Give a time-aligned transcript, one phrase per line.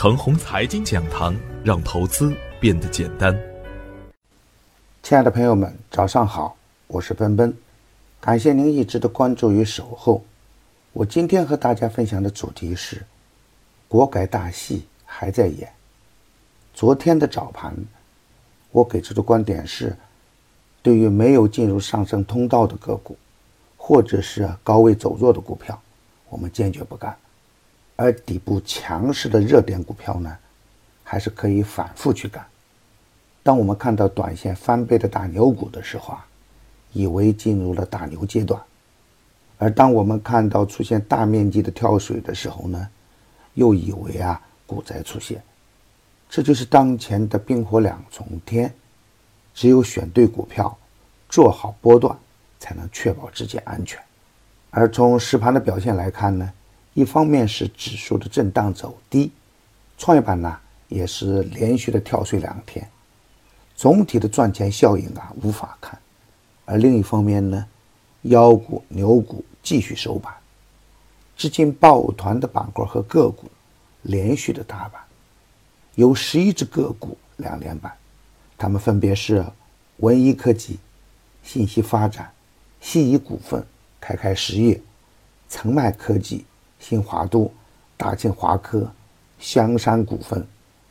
[0.00, 3.36] 程红财经讲堂，让投资变得简单。
[5.02, 7.52] 亲爱的朋友们，早上好，我是奔奔，
[8.20, 10.22] 感谢您一直的关注与守候。
[10.92, 13.04] 我今天和大家分享的主题是：
[13.88, 15.68] 国改大戏还在演。
[16.72, 17.74] 昨天的早盘，
[18.70, 19.96] 我给出的观点是，
[20.80, 23.18] 对于没有进入上升通道的个股，
[23.76, 25.82] 或者是高位走弱的股票，
[26.28, 27.16] 我们坚决不干。
[28.00, 30.38] 而底部强势的热点股票呢，
[31.02, 32.46] 还是可以反复去干。
[33.42, 36.24] 当我们看到短线翻倍的大牛股的时候啊，
[36.92, 38.60] 以为进入了大牛阶段；
[39.58, 42.88] 而当我们看到出现大面积的跳水的时候呢，
[43.54, 45.42] 又以为啊股灾出现。
[46.30, 48.72] 这就是当前的冰火两重天，
[49.52, 50.78] 只有选对股票，
[51.28, 52.16] 做好波段，
[52.60, 54.00] 才能确保自己安全。
[54.70, 56.52] 而从实盘的表现来看呢？
[56.98, 59.30] 一方面是指数的震荡走低，
[59.96, 62.90] 创业板呢也是连续的跳水两天，
[63.76, 65.96] 总体的赚钱效应啊无法看；
[66.64, 67.64] 而另一方面呢，
[68.22, 70.34] 妖股牛股继续收板，
[71.36, 73.44] 资金抱团的板块和个股
[74.02, 75.00] 连续的打板，
[75.94, 77.96] 有十一只个股两连板，
[78.56, 79.46] 它们分别是
[79.98, 80.80] 文一科技、
[81.44, 82.28] 信息发展、
[82.80, 83.64] 西仪股份、
[84.00, 84.82] 开开实业、
[85.48, 86.44] 澄迈科技。
[86.78, 87.50] 新华都、
[87.96, 88.90] 大庆华科、
[89.38, 90.46] 香山股份、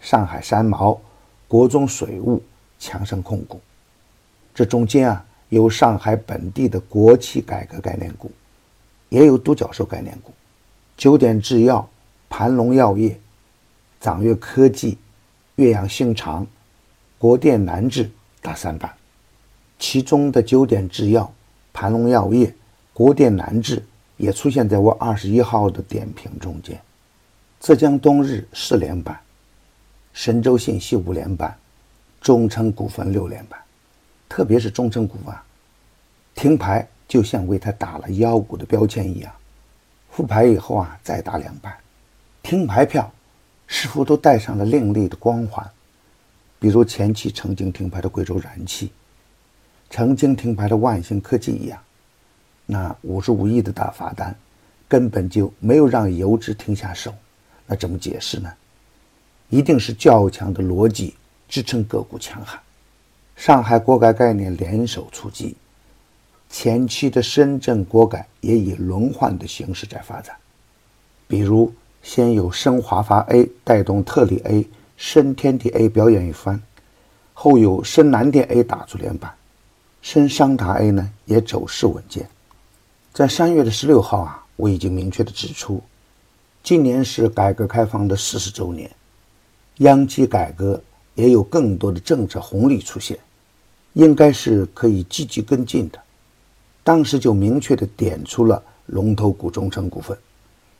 [0.00, 1.00] 上海三毛、
[1.48, 2.42] 国中水务、
[2.78, 3.60] 强生控股，
[4.54, 8.30] 这中间啊有上海本地的国企改革概念股，
[9.08, 10.32] 也有独角兽概念股，
[10.96, 11.88] 九点制药、
[12.28, 13.18] 盘龙药业、
[14.00, 14.96] 掌阅科技、
[15.56, 16.46] 岳阳新长、
[17.18, 18.94] 国电南智大三板，
[19.78, 21.32] 其中的九点制药、
[21.72, 22.54] 盘龙药业、
[22.92, 23.82] 国电南智。
[24.20, 26.78] 也出现在我二十一号的点评中间，
[27.58, 29.18] 浙江冬日四连板，
[30.12, 31.56] 神州信息五连板，
[32.20, 33.58] 中成股份六连板，
[34.28, 35.42] 特别是中成股啊，
[36.34, 39.32] 停牌就像为他打了妖股的标签一样，
[40.10, 41.74] 复牌以后啊再打两板，
[42.42, 43.10] 停牌票
[43.68, 45.66] 似乎都带上了另类的光环，
[46.58, 48.92] 比如前期曾经停牌的贵州燃气，
[49.88, 51.82] 曾经停牌的万兴科技一样。
[52.70, 54.32] 那五十五亿的大罚单，
[54.86, 57.12] 根本就没有让游资停下手，
[57.66, 58.48] 那怎么解释呢？
[59.48, 61.16] 一定是较强的逻辑
[61.48, 62.60] 支撑个股强悍。
[63.34, 65.56] 上海国改概念联手出击，
[66.48, 70.36] 前期的深圳国改也以轮换的形式在发展。
[71.26, 71.72] 比如，
[72.04, 74.64] 先有深华发 A 带动特力 A、
[74.96, 76.62] 深天地 A 表演一番，
[77.34, 79.34] 后有深南电 A 打出连板，
[80.02, 82.28] 深商达 A 呢也走势稳健。
[83.12, 85.82] 在三月的十六号啊，我已经明确的指出，
[86.62, 88.88] 今年是改革开放的四十周年，
[89.78, 90.80] 央企改革
[91.16, 93.18] 也有更多的政策红利出现，
[93.94, 95.98] 应该是可以积极跟进的。
[96.84, 100.16] 当时就明确的点出了龙头股中成股份。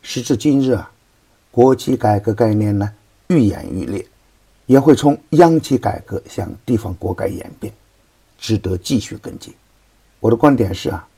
[0.00, 0.88] 时至今日啊，
[1.50, 2.88] 国企改革概念呢
[3.26, 4.06] 愈演愈烈，
[4.66, 7.74] 也会从央企改革向地方国改演变，
[8.38, 9.52] 值得继续跟进。
[10.20, 11.08] 我的观点是啊。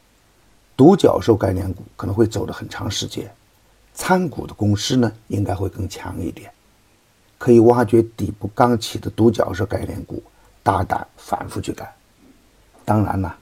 [0.76, 3.30] 独角兽概念股可能会走得很长时间，
[3.94, 6.50] 参股的公司呢应该会更强一点，
[7.38, 10.22] 可以挖掘底部刚起的独角兽概念股，
[10.62, 11.88] 大胆反复去干。
[12.84, 13.36] 当然了，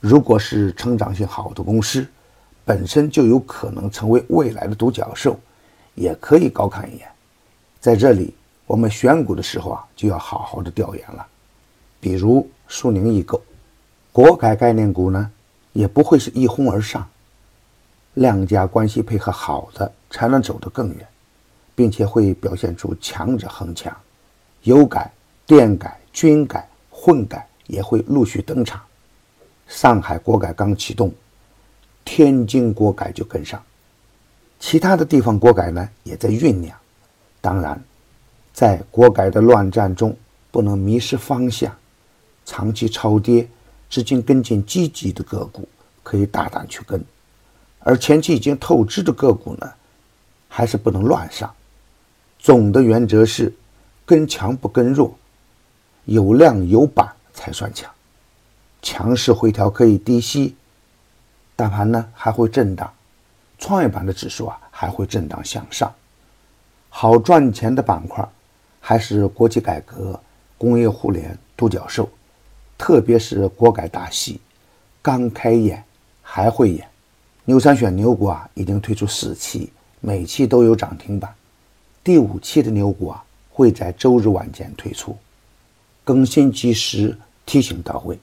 [0.00, 2.06] 如果是成长性好的公司，
[2.64, 5.38] 本身就有可能成为未来的独角兽，
[5.94, 7.08] 也可以高看一眼。
[7.80, 8.34] 在这里，
[8.66, 11.26] 我们选股的时候啊，就要好好的调研了。
[12.00, 13.40] 比如苏宁易购，
[14.12, 15.30] 国改概念股呢？
[15.74, 17.06] 也不会是一哄而上，
[18.14, 21.06] 两家关系配合好的才能走得更远，
[21.74, 23.94] 并且会表现出强者恒强，
[24.62, 25.12] 油改、
[25.44, 28.80] 电改、军改、混改也会陆续登场。
[29.66, 31.12] 上海国改刚启动，
[32.04, 33.60] 天津国改就跟上，
[34.60, 36.78] 其他的地方国改呢也在酝酿。
[37.40, 37.82] 当然，
[38.52, 40.16] 在国改的乱战中，
[40.52, 41.76] 不能迷失方向，
[42.44, 43.48] 长期超跌。
[43.90, 45.68] 资金跟进积极的个股
[46.04, 47.04] 可以大胆去跟，
[47.80, 49.72] 而前期已经透支的个股呢，
[50.48, 51.52] 还是不能乱上。
[52.38, 53.52] 总的原则是
[54.06, 55.18] 跟强不跟弱，
[56.04, 57.90] 有量有板才算强。
[58.82, 60.54] 强势回调可以低吸，
[61.56, 62.92] 大盘呢还会震荡，
[63.58, 65.92] 创业板的指数啊还会震荡向上。
[66.90, 68.24] 好赚钱的板块
[68.78, 70.20] 还是国企改革、
[70.56, 72.08] 工业互联、独角兽。
[72.76, 74.40] 特别是国改大戏
[75.00, 75.82] 刚开演，
[76.34, 76.84] 还会演。
[77.44, 79.70] 牛三选牛股啊，已经推出四期，
[80.00, 81.32] 每期都有涨停板。
[82.02, 85.16] 第五期的牛股啊会在周日晚间推出，
[86.02, 87.16] 更新及时，
[87.46, 88.18] 提醒到位。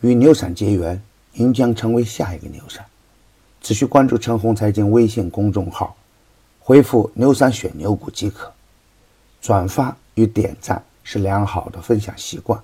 [0.00, 1.00] 与牛散结缘，
[1.32, 2.84] 您将成为下一个牛散。
[3.60, 5.96] 只需关注陈红财经微信公众号，
[6.58, 8.52] 回复“牛散选牛股”即可。
[9.40, 12.60] 转发与点赞是良好的分享习惯，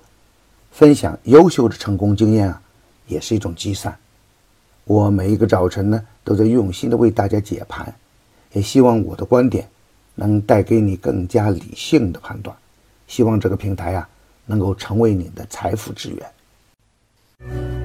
[0.71, 2.61] 分享优秀的成功经验啊，
[3.07, 3.97] 也是一种积善。
[4.87, 7.93] 我每一个早晨呢，都在用心的为大家解盘，
[8.53, 9.67] 也希望我的观点
[10.15, 12.55] 能带给你更加理性的判断。
[13.05, 14.07] 希望这个平台啊，
[14.45, 16.09] 能够成为你的财富之
[17.41, 17.76] 源。